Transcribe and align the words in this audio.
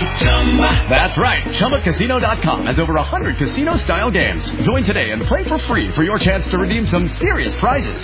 That's 0.00 1.16
right. 1.16 1.42
ChumbaCasino.com 1.44 2.66
has 2.66 2.78
over 2.78 2.94
100 2.94 3.36
casino 3.36 3.76
style 3.76 4.10
games. 4.10 4.44
Join 4.64 4.82
today 4.84 5.10
and 5.10 5.22
play 5.22 5.44
for 5.44 5.58
free 5.60 5.92
for 5.92 6.02
your 6.02 6.18
chance 6.18 6.48
to 6.50 6.58
redeem 6.58 6.86
some 6.86 7.06
serious 7.08 7.54
prizes. 7.56 8.02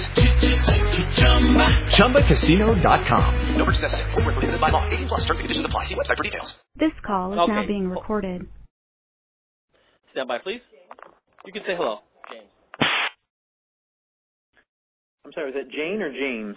ChumbaCasino.com. 1.97 3.57
No 3.57 3.65
purchase 3.65 3.83
necessary. 3.83 4.13
Full 4.13 4.23
prohibited 4.23 4.61
by 4.61 4.71
law. 4.71 4.87
18 4.89 5.09
plus 5.09 5.21
terms 5.21 5.41
and 5.41 5.49
conditions 5.49 5.67
apply. 5.67 5.85
See 5.85 5.95
website 5.95 6.17
for 6.17 6.23
details. 6.23 6.55
This 6.77 6.93
call 7.05 7.33
is 7.33 7.49
now 7.49 7.67
being 7.67 7.89
recorded. 7.89 8.47
Stand 10.13 10.29
by, 10.29 10.39
please. 10.39 10.61
You 11.45 11.53
can 11.53 11.63
say 11.67 11.77
hello. 11.77 11.99
James. 12.31 12.49
I'm 15.25 15.33
sorry, 15.33 15.47
was 15.47 15.55
that 15.55 15.71
Jane 15.71 16.03
or 16.03 16.13
James? 16.13 16.57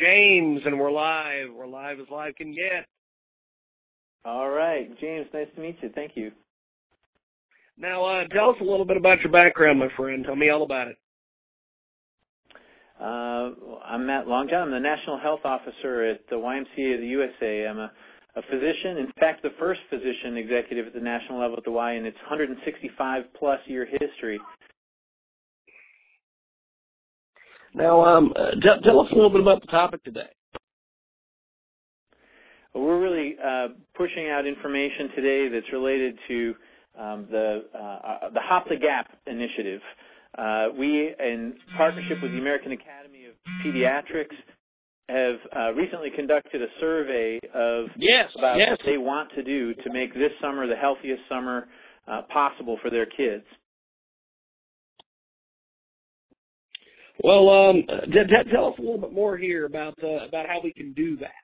James, 0.00 0.62
and 0.64 0.78
we're 0.78 0.90
live. 0.90 1.48
We're 1.54 1.66
live 1.66 2.00
as 2.00 2.06
live 2.10 2.36
can 2.36 2.54
get. 2.54 2.86
All 4.24 4.48
right, 4.48 4.88
James, 5.00 5.26
nice 5.34 5.48
to 5.54 5.60
meet 5.60 5.76
you. 5.82 5.90
Thank 5.94 6.12
you. 6.14 6.30
Now, 7.76 8.04
uh, 8.04 8.26
tell 8.28 8.50
us 8.50 8.56
a 8.60 8.64
little 8.64 8.86
bit 8.86 8.96
about 8.96 9.20
your 9.20 9.32
background, 9.32 9.78
my 9.78 9.88
friend. 9.96 10.24
Tell 10.24 10.36
me 10.36 10.48
all 10.48 10.62
about 10.62 10.88
it. 10.88 10.96
Uh, 13.00 13.50
I'm 13.84 14.06
Matt 14.06 14.26
Longjohn. 14.26 14.54
I'm 14.54 14.70
the 14.70 14.78
National 14.78 15.18
Health 15.18 15.40
Officer 15.44 16.04
at 16.04 16.20
the 16.30 16.36
YMCA 16.36 16.94
of 16.94 17.00
the 17.00 17.06
USA. 17.06 17.66
I'm 17.66 17.78
a, 17.78 17.90
a 18.36 18.42
physician, 18.42 18.98
in 18.98 19.12
fact, 19.18 19.42
the 19.42 19.50
first 19.58 19.80
physician 19.90 20.36
executive 20.36 20.86
at 20.86 20.94
the 20.94 21.00
national 21.00 21.40
level 21.40 21.56
at 21.58 21.64
the 21.64 21.72
Y 21.72 21.94
in 21.94 22.06
its 22.06 22.16
165 22.18 23.24
plus 23.38 23.58
year 23.66 23.86
history. 23.90 24.40
Now, 27.74 28.04
um, 28.04 28.32
uh, 28.36 28.52
tell, 28.62 28.80
tell 28.82 29.00
us 29.00 29.08
a 29.10 29.14
little 29.14 29.30
bit 29.30 29.40
about 29.40 29.60
the 29.60 29.66
topic 29.66 30.02
today. 30.04 30.30
We're 32.74 33.00
really 33.00 33.36
uh, 33.42 33.68
pushing 33.96 34.28
out 34.28 34.46
information 34.46 35.10
today 35.14 35.48
that's 35.48 35.72
related 35.72 36.18
to 36.28 36.54
um, 36.98 37.26
the 37.30 37.64
uh, 37.74 38.30
the 38.30 38.40
Hop 38.40 38.68
the 38.68 38.76
Gap 38.76 39.10
initiative. 39.26 39.80
Uh, 40.36 40.66
we, 40.76 41.14
in 41.18 41.54
partnership 41.76 42.18
with 42.20 42.32
the 42.32 42.38
American 42.38 42.72
Academy 42.72 43.26
of 43.26 43.34
Pediatrics, 43.64 44.34
have 45.08 45.36
uh, 45.56 45.72
recently 45.74 46.10
conducted 46.14 46.62
a 46.62 46.66
survey 46.80 47.38
of 47.54 47.86
Yes, 47.96 48.30
about 48.36 48.56
yes. 48.58 48.70
what 48.70 48.80
they 48.84 48.98
want 48.98 49.30
to 49.36 49.44
do 49.44 49.74
to 49.74 49.92
make 49.92 50.12
this 50.14 50.32
summer 50.40 50.66
the 50.66 50.76
healthiest 50.76 51.22
summer 51.28 51.68
uh, 52.08 52.22
possible 52.32 52.78
for 52.82 52.90
their 52.90 53.06
kids. 53.06 53.44
Well, 57.22 57.48
um, 57.48 57.84
tell 58.52 58.66
us 58.68 58.74
a 58.78 58.82
little 58.82 58.98
bit 58.98 59.12
more 59.12 59.36
here 59.36 59.66
about 59.66 59.94
uh, 60.02 60.26
about 60.26 60.46
how 60.46 60.60
we 60.62 60.72
can 60.72 60.92
do 60.94 61.16
that. 61.18 61.43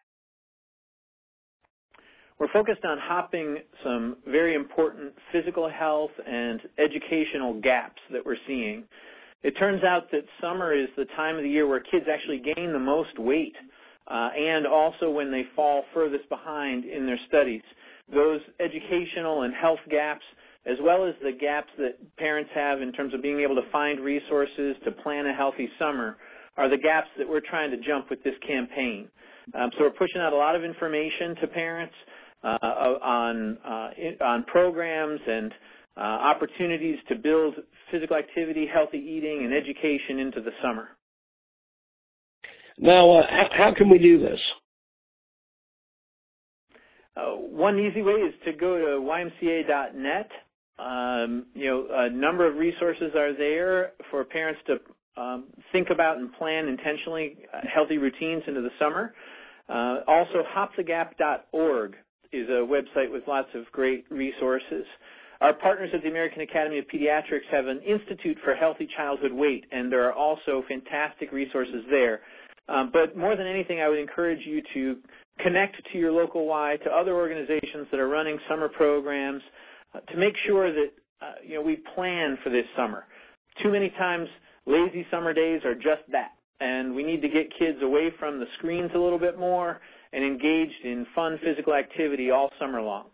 We're 2.40 2.48
focused 2.54 2.86
on 2.86 2.96
hopping 2.98 3.58
some 3.84 4.16
very 4.26 4.54
important 4.54 5.12
physical 5.30 5.68
health 5.68 6.10
and 6.26 6.58
educational 6.78 7.60
gaps 7.60 8.00
that 8.12 8.24
we're 8.24 8.40
seeing. 8.46 8.84
It 9.42 9.50
turns 9.58 9.84
out 9.84 10.10
that 10.12 10.22
summer 10.40 10.72
is 10.72 10.88
the 10.96 11.04
time 11.16 11.36
of 11.36 11.42
the 11.42 11.50
year 11.50 11.68
where 11.68 11.80
kids 11.80 12.06
actually 12.10 12.38
gain 12.38 12.72
the 12.72 12.78
most 12.78 13.18
weight 13.18 13.52
uh, 14.08 14.30
and 14.34 14.66
also 14.66 15.10
when 15.10 15.30
they 15.30 15.42
fall 15.54 15.84
furthest 15.92 16.30
behind 16.30 16.86
in 16.86 17.04
their 17.04 17.20
studies. 17.28 17.60
Those 18.10 18.40
educational 18.58 19.42
and 19.42 19.52
health 19.52 19.80
gaps, 19.90 20.24
as 20.64 20.78
well 20.82 21.06
as 21.06 21.14
the 21.22 21.32
gaps 21.38 21.68
that 21.76 22.16
parents 22.16 22.50
have 22.54 22.80
in 22.80 22.90
terms 22.92 23.12
of 23.12 23.20
being 23.20 23.40
able 23.40 23.56
to 23.56 23.70
find 23.70 24.00
resources 24.00 24.76
to 24.86 24.92
plan 24.92 25.26
a 25.26 25.34
healthy 25.34 25.68
summer, 25.78 26.16
are 26.56 26.70
the 26.70 26.78
gaps 26.78 27.08
that 27.18 27.28
we're 27.28 27.44
trying 27.46 27.70
to 27.70 27.76
jump 27.76 28.08
with 28.08 28.24
this 28.24 28.34
campaign. 28.46 29.08
Um, 29.52 29.70
so 29.76 29.84
we're 29.84 29.90
pushing 29.90 30.22
out 30.22 30.32
a 30.32 30.36
lot 30.36 30.56
of 30.56 30.64
information 30.64 31.36
to 31.42 31.46
parents 31.46 31.94
on 32.48 33.58
uh, 33.64 34.24
on 34.24 34.44
programs 34.44 35.20
and 35.26 35.52
uh, 35.96 36.00
opportunities 36.00 36.98
to 37.08 37.16
build 37.16 37.54
physical 37.90 38.16
activity, 38.16 38.66
healthy 38.72 38.98
eating, 38.98 39.44
and 39.44 39.52
education 39.52 40.18
into 40.18 40.40
the 40.40 40.52
summer. 40.62 40.88
Now, 42.78 43.18
uh, 43.18 43.22
how, 43.28 43.48
how 43.52 43.74
can 43.76 43.90
we 43.90 43.98
do 43.98 44.18
this? 44.18 44.38
Uh, 47.16 47.32
one 47.32 47.78
easy 47.78 48.02
way 48.02 48.12
is 48.14 48.34
to 48.44 48.52
go 48.52 48.78
to 48.78 48.84
ymca.net. 49.02 50.30
Um, 50.78 51.46
you 51.54 51.66
know, 51.66 51.86
a 51.90 52.08
number 52.08 52.48
of 52.48 52.56
resources 52.56 53.12
are 53.14 53.36
there 53.36 53.92
for 54.10 54.24
parents 54.24 54.60
to 54.68 55.20
um, 55.20 55.48
think 55.72 55.88
about 55.90 56.16
and 56.16 56.32
plan 56.34 56.68
intentionally 56.68 57.36
uh, 57.52 57.58
healthy 57.72 57.98
routines 57.98 58.42
into 58.46 58.62
the 58.62 58.70
summer. 58.78 59.12
Uh, 59.68 59.98
also, 60.06 60.42
hopthegap.org 60.56 61.96
is 62.32 62.48
a 62.48 62.66
website 62.66 63.10
with 63.10 63.22
lots 63.26 63.48
of 63.54 63.64
great 63.72 64.04
resources. 64.10 64.84
Our 65.40 65.54
partners 65.54 65.90
at 65.94 66.02
the 66.02 66.08
American 66.08 66.42
Academy 66.42 66.78
of 66.78 66.84
Pediatrics 66.86 67.48
have 67.50 67.66
an 67.66 67.80
Institute 67.80 68.36
for 68.44 68.54
Healthy 68.54 68.88
Childhood 68.96 69.32
Weight, 69.32 69.64
and 69.72 69.90
there 69.90 70.06
are 70.06 70.12
also 70.12 70.62
fantastic 70.68 71.32
resources 71.32 71.82
there. 71.90 72.20
Um, 72.68 72.90
but 72.92 73.16
more 73.16 73.36
than 73.36 73.46
anything, 73.46 73.80
I 73.80 73.88
would 73.88 73.98
encourage 73.98 74.40
you 74.46 74.62
to 74.74 74.96
connect 75.42 75.76
to 75.92 75.98
your 75.98 76.12
local 76.12 76.46
Y, 76.46 76.76
to 76.84 76.90
other 76.90 77.14
organizations 77.14 77.86
that 77.90 77.98
are 77.98 78.08
running 78.08 78.38
summer 78.48 78.68
programs, 78.68 79.42
uh, 79.94 80.00
to 80.00 80.16
make 80.18 80.34
sure 80.46 80.72
that 80.72 80.90
uh, 81.22 81.32
you 81.44 81.54
know 81.54 81.62
we 81.62 81.78
plan 81.94 82.38
for 82.44 82.50
this 82.50 82.66
summer. 82.76 83.04
Too 83.62 83.72
many 83.72 83.90
times, 83.98 84.28
lazy 84.66 85.06
summer 85.10 85.32
days 85.32 85.62
are 85.64 85.74
just 85.74 86.02
that, 86.12 86.32
and 86.60 86.94
we 86.94 87.02
need 87.02 87.22
to 87.22 87.28
get 87.28 87.48
kids 87.58 87.78
away 87.82 88.12
from 88.18 88.38
the 88.38 88.46
screens 88.58 88.90
a 88.94 88.98
little 88.98 89.18
bit 89.18 89.38
more 89.38 89.80
and 90.12 90.24
engaged 90.24 90.84
in 90.84 91.06
fun 91.14 91.38
physical 91.44 91.74
activity 91.74 92.30
all 92.30 92.50
summer 92.58 92.80
long. 92.80 93.06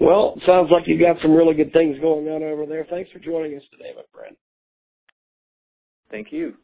Well, 0.00 0.34
sounds 0.46 0.70
like 0.70 0.84
you've 0.86 1.00
got 1.00 1.16
some 1.20 1.34
really 1.34 1.54
good 1.54 1.72
things 1.72 1.96
going 2.00 2.28
on 2.28 2.42
over 2.42 2.66
there. 2.66 2.86
Thanks 2.88 3.10
for 3.10 3.18
joining 3.18 3.56
us 3.56 3.62
today, 3.72 3.90
my 3.96 4.02
friend. 4.12 4.36
Thank 6.10 6.28
you. 6.30 6.54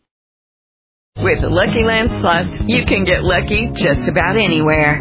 With 1.16 1.40
the 1.40 1.48
Lucky 1.48 1.82
Land 1.84 2.10
Slots, 2.20 2.62
you 2.66 2.84
can 2.84 3.04
get 3.04 3.22
lucky 3.22 3.70
just 3.74 4.08
about 4.08 4.36
anywhere. 4.36 5.00